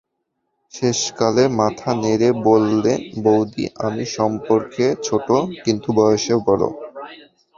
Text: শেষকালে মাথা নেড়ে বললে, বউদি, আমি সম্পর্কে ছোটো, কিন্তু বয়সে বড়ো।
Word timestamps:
শেষকালে 0.73 1.43
মাথা 1.59 1.91
নেড়ে 2.01 2.29
বললে, 2.47 2.93
বউদি, 3.23 3.65
আমি 3.85 4.03
সম্পর্কে 4.17 4.85
ছোটো, 5.03 5.35
কিন্তু 5.63 5.87
বয়সে 5.97 6.35
বড়ো। 6.47 6.69